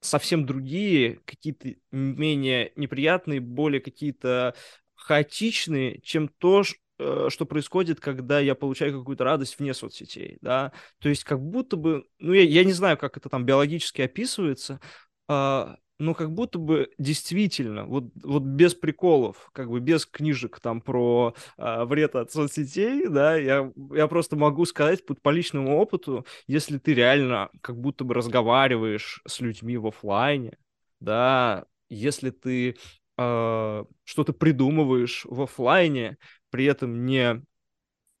[0.00, 4.54] совсем другие, какие-то менее неприятные, более какие-то
[4.94, 6.62] хаотичные, чем то,
[6.98, 11.76] э, что происходит, когда я получаю какую-то радость вне соцсетей, да, то есть как будто
[11.76, 14.80] бы, ну, я, я не знаю, как это там биологически описывается,
[15.28, 20.80] а, но как будто бы действительно, вот, вот без приколов, как бы без книжек там
[20.80, 26.26] про э, вред от соцсетей, да, я, я просто могу сказать по, по личному опыту,
[26.46, 30.58] если ты реально как будто бы разговариваешь с людьми в офлайне,
[31.00, 32.76] да, если ты
[33.16, 36.18] э, что-то придумываешь в офлайне,
[36.50, 37.42] при этом не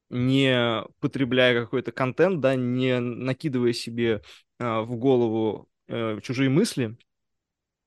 [0.08, 4.22] не потребляя какой-то контент, да, не накидывая себе
[4.58, 6.96] э, в голову э, чужие мысли,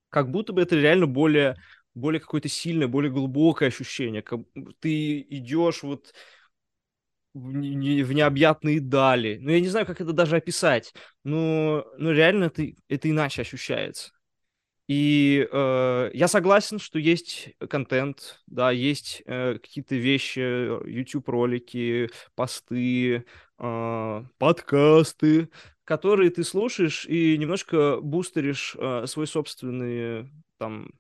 [0.10, 1.56] как будто бы это реально более,
[1.94, 4.22] более какое-то сильное, более глубокое ощущение.
[4.22, 4.42] Как
[4.80, 6.14] ты идешь вот
[7.34, 9.38] в, не, в необъятные дали.
[9.42, 10.94] Ну, я не знаю, как это даже описать,
[11.24, 14.12] но, но реально это, это иначе ощущается.
[14.88, 23.24] И э, я согласен, что есть контент, да, есть э, какие-то вещи, YouTube-ролики, посты,
[23.60, 25.50] э, подкасты,
[25.90, 30.92] которые ты слушаешь и немножко бустеришь э, свой собственный там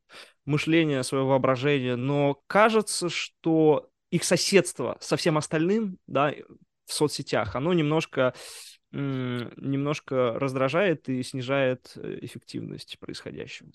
[0.45, 6.33] мышление, свое воображение, но кажется, что их соседство со всем остальным, да,
[6.87, 8.33] в соцсетях, оно немножко
[8.91, 13.69] немножко раздражает и снижает э, эффективность происходящего.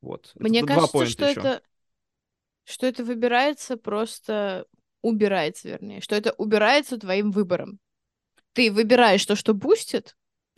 [0.00, 0.30] Вот.
[0.36, 1.40] Мне это кажется, что еще.
[1.40, 1.62] это
[2.62, 4.66] что это выбирается просто
[5.00, 7.80] убирается, вернее, что это убирается твоим выбором.
[8.52, 10.14] Ты выбираешь то, что бустит,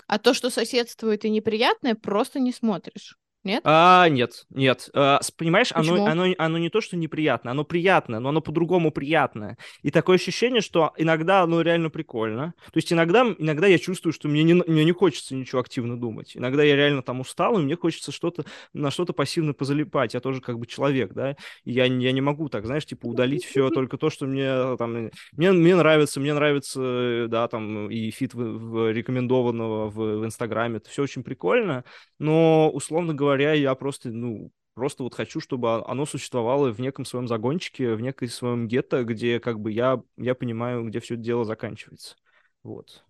[0.07, 3.19] а то, что соседствует и неприятное, просто не смотришь.
[3.45, 3.61] Нет?
[3.65, 4.89] А, нет, нет.
[4.95, 9.59] А, понимаешь, оно, оно, оно не то, что неприятно, оно приятное, но оно по-другому приятное.
[9.83, 12.55] И такое ощущение, что иногда оно реально прикольно.
[12.73, 16.35] То есть иногда, иногда я чувствую, что мне не, мне не хочется ничего активно думать.
[16.35, 20.15] Иногда я реально там устал, и мне хочется что-то на что-то пассивно позалипать.
[20.15, 21.37] Я тоже как бы человек, да.
[21.65, 25.11] Я, я не могу так, знаешь, типа удалить все только то, что мне там...
[25.33, 30.79] Мне, мне нравится, мне нравится, да, там и фит в, в рекомендованного в, в Инстаграме.
[30.79, 31.85] Это все очень прикольно,
[32.19, 37.05] но, условно говоря, говоря, я просто, ну, просто вот хочу, чтобы оно существовало в неком
[37.05, 41.23] своем загончике, в некой своем гетто, где как бы я, я понимаю, где все это
[41.23, 42.17] дело заканчивается.
[42.63, 43.05] Вот.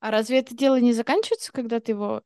[0.00, 2.22] А разве это дело не заканчивается, когда ты его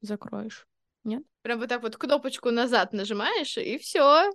[0.00, 0.66] закроешь?
[1.04, 1.22] Нет?
[1.42, 4.30] Прям вот так вот кнопочку назад нажимаешь, и все.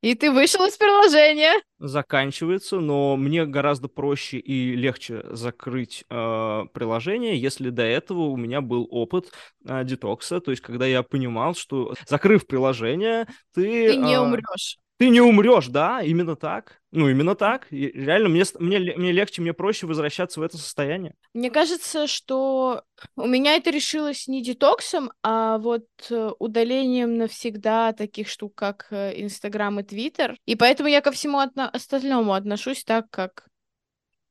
[0.00, 1.60] И ты вышел из приложения.
[1.78, 8.62] Заканчивается, но мне гораздо проще и легче закрыть э, приложение, если до этого у меня
[8.62, 9.30] был опыт
[9.66, 13.92] э, детокса, то есть когда я понимал, что закрыв приложение, ты...
[13.92, 16.82] Ты не э, умрешь ты не умрешь, да, именно так.
[16.92, 17.68] Ну, именно так.
[17.70, 21.14] И реально, мне, мне, мне легче, мне проще возвращаться в это состояние.
[21.32, 22.82] Мне кажется, что
[23.16, 29.18] у меня это решилось не детоксом, а вот э, удалением навсегда таких штук, как э,
[29.22, 30.36] Инстаграм и Твиттер.
[30.44, 33.46] И поэтому я ко всему отно- остальному отношусь так, как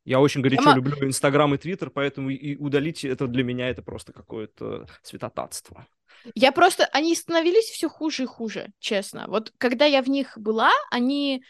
[0.10, 3.84] я очень горячо я люблю Инстаграм и Твиттер, поэтому и удалить это для меня это
[3.84, 5.86] просто какое-то святотатство.
[6.34, 6.86] Я просто...
[6.86, 9.26] Они становились все хуже и хуже, честно.
[9.28, 11.44] Вот когда я в них была, они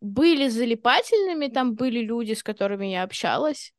[0.00, 3.72] были залипательными, там были люди, с которыми я общалась,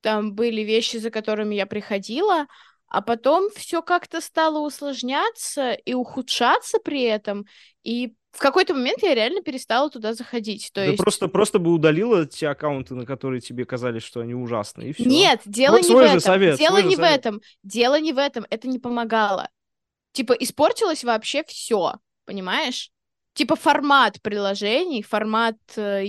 [0.00, 2.46] там были вещи, за которыми я приходила,
[2.88, 7.44] а потом все как-то стало усложняться и ухудшаться при этом,
[7.82, 10.70] и в какой-то момент я реально перестала туда заходить.
[10.72, 10.98] То да есть...
[10.98, 15.04] просто, просто бы удалила те аккаунты, на которые тебе казались, что они ужасные, и все.
[15.04, 16.20] Нет, дело вот не в этом.
[16.20, 17.40] Совет, дело не в этом.
[17.62, 18.46] Дело не в этом.
[18.50, 19.48] Это не помогало.
[20.12, 22.90] Типа, испортилось вообще все, понимаешь?
[23.34, 26.06] Типа, формат приложений, формат э,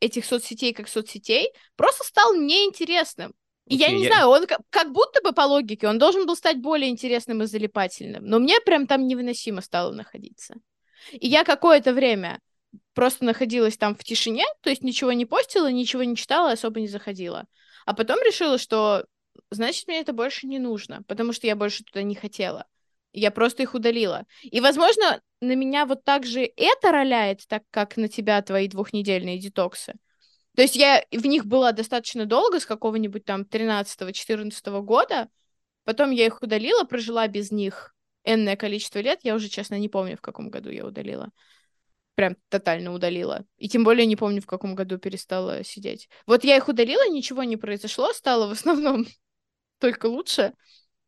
[0.00, 3.34] этих соцсетей как соцсетей просто стал неинтересным.
[3.66, 6.26] И я Окей, не я- знаю, он ка- как будто бы по логике, он должен
[6.26, 10.56] был стать более интересным и залипательным, но мне прям там невыносимо стало находиться.
[11.12, 12.40] И я какое-то время
[12.94, 16.88] просто находилась там в тишине, то есть ничего не постила, ничего не читала, особо не
[16.88, 17.46] заходила.
[17.86, 19.04] А потом решила, что
[19.50, 22.66] значит мне это больше не нужно, потому что я больше туда не хотела.
[23.12, 24.24] Я просто их удалила.
[24.42, 29.38] И, возможно, на меня вот так же это роляет, так как на тебя твои двухнедельные
[29.38, 29.94] детоксы.
[30.56, 35.28] То есть я в них была достаточно долго, с какого-нибудь там 13-14 года.
[35.84, 37.94] Потом я их удалила, прожила без них
[38.24, 39.20] энное количество лет.
[39.22, 41.30] Я уже, честно, не помню, в каком году я удалила.
[42.16, 43.44] Прям тотально удалила.
[43.58, 46.08] И тем более не помню, в каком году перестала сидеть.
[46.26, 49.06] Вот я их удалила, ничего не произошло, стало в основном
[49.80, 50.54] только лучше.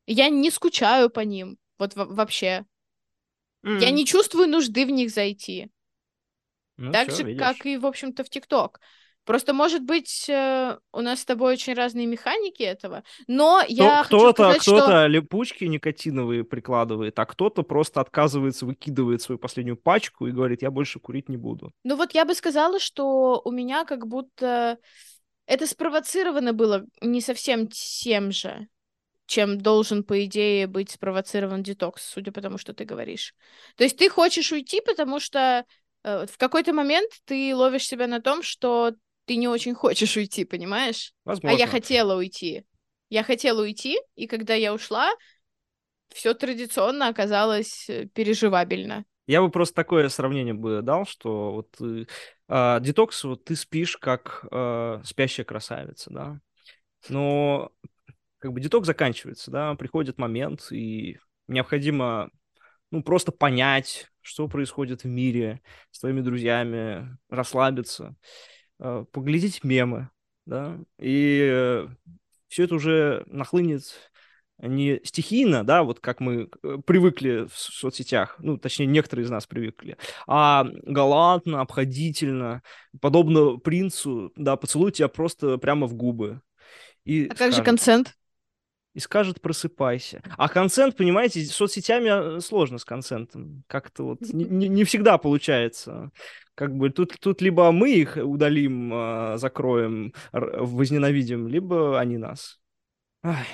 [0.06, 1.58] Я не скучаю по ним.
[1.78, 2.66] Вот во- вообще.
[3.78, 5.70] Я М, не чувствую нужды в них зайти.
[6.78, 7.36] ну Так всё, же, видишь.
[7.36, 8.80] как и, в общем-то, в ТикТок.
[9.26, 14.02] Просто, может быть, э, у нас с тобой очень разные механики этого, но Кто- я
[14.04, 14.76] хочу кто-то, сказать, что...
[14.76, 20.70] кто-то липучки никотиновые прикладывает, а кто-то просто отказывается, выкидывает свою последнюю пачку и говорит, я
[20.70, 21.72] больше курить не буду.
[21.82, 24.78] Ну вот я бы сказала, что у меня как будто
[25.46, 28.68] это спровоцировано было не совсем тем же,
[29.26, 33.34] чем должен, по идее, быть спровоцирован детокс, судя по тому, что ты говоришь.
[33.76, 35.64] То есть ты хочешь уйти, потому что
[36.04, 38.94] э, в какой-то момент ты ловишь себя на том, что
[39.26, 41.12] ты не очень хочешь уйти, понимаешь?
[41.24, 41.56] А Возможно.
[41.56, 42.64] я хотела уйти.
[43.08, 45.12] Я хотела уйти, и когда я ушла,
[46.12, 49.04] все традиционно оказалось э, переживабельно.
[49.26, 52.06] Я бы просто такое сравнение бы дал, что вот ты,
[52.48, 56.40] а, детокс, вот ты спишь как а, спящая красавица, да,
[57.08, 57.72] но
[58.38, 61.18] как бы детокс заканчивается, да, приходит момент, и
[61.48, 62.30] необходимо,
[62.92, 65.60] ну, просто понять, что происходит в мире
[65.90, 68.14] с твоими друзьями, расслабиться, а,
[68.78, 70.10] поглядеть мемы,
[70.44, 71.86] да, и
[72.48, 73.82] все это уже нахлынет
[74.58, 79.46] не стихийно, да, вот как мы э, привыкли в соцсетях, ну, точнее, некоторые из нас
[79.46, 82.62] привыкли, а галантно, обходительно,
[83.00, 86.40] подобно принцу, да, поцелует тебя просто прямо в губы.
[87.04, 88.14] И А как же скажет- консент?
[88.96, 90.22] И скажет, просыпайся.
[90.38, 93.62] А консент, понимаете, с соцсетями э, сложно с консентом.
[93.66, 96.10] Как-то вот не, не- всегда получается.
[96.54, 102.58] Как бы тут, тут либо мы их удалим, а, закроем, возненавидим, либо они нас.
[103.22, 103.44] Ай,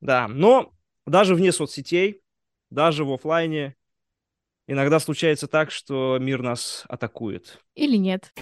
[0.00, 0.72] да, но
[1.04, 2.22] даже вне соцсетей,
[2.70, 3.76] даже в оффлайне
[4.66, 7.60] иногда случается так, что мир нас атакует.
[7.74, 8.32] Или нет?